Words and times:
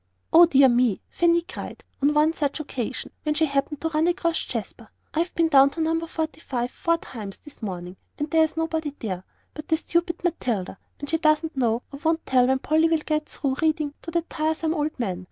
"O 0.33 0.47
dear 0.47 0.67
me!" 0.67 0.99
Fanny 1.11 1.43
cried, 1.43 1.83
on 2.01 2.15
one 2.15 2.33
such 2.33 2.59
occasion, 2.59 3.11
when 3.21 3.35
she 3.35 3.45
happened 3.45 3.81
to 3.81 3.89
run 3.89 4.07
across 4.07 4.43
Jasper. 4.45 4.89
"I've 5.13 5.31
been 5.35 5.47
down 5.47 5.69
to 5.69 5.79
No. 5.79 6.07
45 6.07 6.71
four 6.71 6.97
times 6.97 7.37
this 7.37 7.61
morning, 7.61 7.97
and 8.17 8.27
there's 8.31 8.57
nobody 8.57 8.95
there 8.97 9.23
but 9.53 9.67
that 9.67 9.77
stupid 9.77 10.23
Matilda, 10.23 10.79
and 10.99 11.07
she 11.07 11.19
doesn't 11.19 11.55
know 11.55 11.83
or 11.91 11.99
won't 12.03 12.25
tell 12.25 12.47
when 12.47 12.57
Polly 12.57 12.89
will 12.89 12.97
get 13.05 13.29
through 13.29 13.57
reading 13.61 13.93
to 14.01 14.09
that 14.09 14.27
tiresome 14.27 14.73
old 14.73 14.99
man. 14.99 15.19